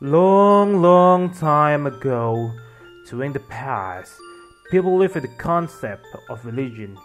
Long, 0.00 0.80
long 0.80 1.34
time 1.34 1.84
ago, 1.88 2.52
during 3.10 3.32
the 3.32 3.40
past, 3.40 4.12
people 4.70 4.96
lived 4.96 5.16
with 5.16 5.24
the 5.24 5.36
concept 5.38 6.06
of 6.30 6.46
religion, 6.46 6.96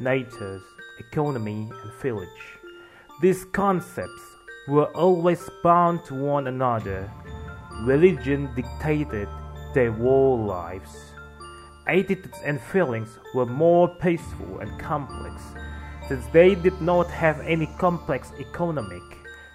nature, 0.00 0.60
economy, 0.98 1.70
and 1.70 1.92
village. 2.02 2.58
These 3.20 3.44
concepts 3.52 4.22
were 4.66 4.86
always 4.86 5.48
bound 5.62 6.04
to 6.06 6.14
one 6.14 6.48
another. 6.48 7.08
Religion 7.82 8.50
dictated 8.56 9.28
their 9.72 9.92
whole 9.92 10.42
lives. 10.42 11.12
Attitudes 11.86 12.40
and 12.44 12.60
feelings 12.60 13.20
were 13.36 13.46
more 13.46 13.86
peaceful 13.86 14.58
and 14.58 14.80
complex, 14.80 15.40
since 16.08 16.26
they 16.32 16.56
did 16.56 16.80
not 16.80 17.08
have 17.08 17.38
any 17.42 17.66
complex 17.78 18.32
economic, 18.40 19.04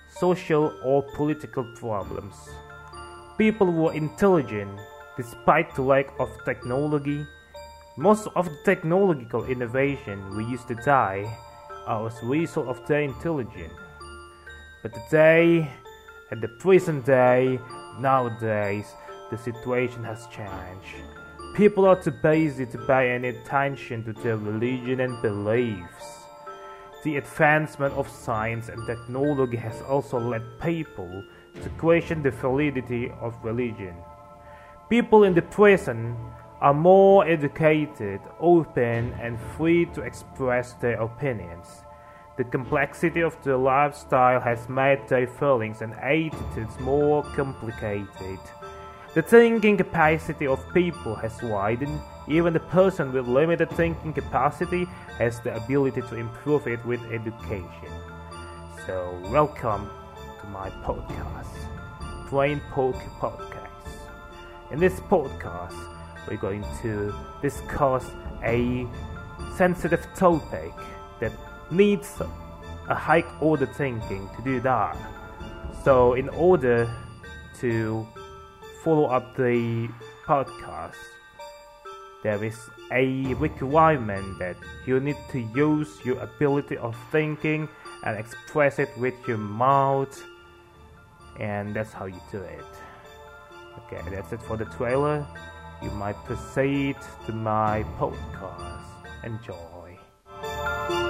social, 0.10 0.74
or 0.86 1.04
political 1.18 1.66
problems. 1.76 2.34
People 3.38 3.72
were 3.72 3.94
intelligent 3.94 4.80
despite 5.16 5.76
the 5.76 5.82
lack 5.84 6.08
of 6.20 6.30
technology. 6.44 7.24
Most 7.96 8.28
of 8.36 8.46
the 8.46 8.58
technological 8.66 9.46
innovation 9.46 10.36
we 10.36 10.44
use 10.46 10.66
today 10.66 11.30
are 11.86 12.08
as 12.08 12.22
a 12.24 12.26
result 12.26 12.68
of 12.68 12.86
their 12.88 13.02
intelligence. 13.02 13.74
But 14.82 14.94
today, 14.94 15.70
at 16.32 16.42
the 16.42 16.48
present 16.48 17.06
day, 17.06 17.60
nowadays, 18.00 18.88
the 19.30 19.38
situation 19.38 20.04
has 20.04 20.26
changed. 20.28 21.06
People 21.56 21.86
are 21.86 22.02
too 22.02 22.12
busy 22.12 22.66
to 22.66 22.78
pay 22.88 23.12
any 23.12 23.30
attention 23.30 24.04
to 24.06 24.14
their 24.14 24.38
religion 24.38 25.00
and 25.02 25.22
beliefs. 25.22 26.27
The 27.08 27.16
advancement 27.16 27.94
of 27.94 28.10
science 28.10 28.68
and 28.68 28.86
technology 28.86 29.56
has 29.56 29.82
also 29.84 30.20
led 30.20 30.44
people 30.60 31.24
to 31.64 31.70
question 31.80 32.22
the 32.22 32.32
validity 32.32 33.14
of 33.22 33.34
religion. 33.46 33.96
People 34.90 35.24
in 35.24 35.34
the 35.34 35.42
present 35.42 36.18
are 36.60 36.74
more 36.74 37.26
educated, 37.26 38.20
open, 38.42 39.14
and 39.22 39.40
free 39.56 39.86
to 39.94 40.02
express 40.02 40.74
their 40.74 41.00
opinions. 41.00 41.68
The 42.36 42.44
complexity 42.44 43.22
of 43.22 43.42
their 43.42 43.56
lifestyle 43.56 44.42
has 44.42 44.68
made 44.68 45.08
their 45.08 45.28
feelings 45.28 45.82
and 45.82 45.94
attitudes 45.94 46.78
more 46.82 47.24
complicated. 47.24 48.40
The 49.18 49.24
thinking 49.24 49.78
capacity 49.78 50.46
of 50.46 50.64
people 50.76 51.16
has 51.16 51.42
widened. 51.42 52.00
Even 52.28 52.54
the 52.54 52.60
person 52.60 53.12
with 53.12 53.28
limited 53.28 53.72
thinking 53.72 54.14
capacity 54.14 54.86
has 55.18 55.40
the 55.40 55.56
ability 55.56 56.02
to 56.02 56.16
improve 56.18 56.68
it 56.68 56.86
with 56.86 57.02
education. 57.12 57.90
So, 58.86 59.20
welcome 59.32 59.90
to 60.40 60.48
my 60.50 60.70
podcast, 60.86 61.50
Brain 62.30 62.62
Poke 62.70 63.02
Podcast. 63.20 63.90
In 64.70 64.80
this 64.80 65.00
podcast, 65.00 65.74
we're 66.30 66.38
going 66.38 66.64
to 66.84 67.12
discuss 67.42 68.06
a 68.44 68.86
sensitive 69.56 70.08
topic 70.14 70.74
that 71.20 71.32
needs 71.72 72.22
a 72.88 72.94
high 72.94 73.24
order 73.42 73.66
thinking 73.66 74.30
to 74.36 74.44
do 74.44 74.60
that. 74.60 74.96
So, 75.84 76.14
in 76.14 76.30
order 76.30 76.88
to 77.62 78.08
follow 78.88 79.08
up 79.08 79.36
the 79.36 79.90
podcast, 80.26 80.96
there 82.24 82.42
is 82.42 82.58
a 82.94 83.34
requirement 83.34 84.40
that 84.40 84.56
you 84.86 84.98
need 85.02 85.18
to 85.30 85.42
use 85.54 85.90
your 86.06 86.18
ability 86.20 86.78
of 86.78 86.96
thinking 87.12 87.68
and 88.06 88.18
express 88.18 88.80
it 88.80 88.88
with 88.98 89.14
your 89.28 89.40
mouth. 89.40 90.24
And 91.38 91.76
that's 91.76 91.92
how 91.92 92.06
you 92.06 92.22
do 92.32 92.40
it. 92.40 92.64
Okay 93.80 94.02
that's 94.10 94.32
it 94.32 94.42
for 94.42 94.56
the 94.56 94.64
trailer. 94.78 95.28
You 95.84 95.92
might 95.92 96.16
proceed 96.24 96.96
to 97.26 97.34
my 97.34 97.84
podcast. 98.00 98.88
Enjoy 99.26 101.07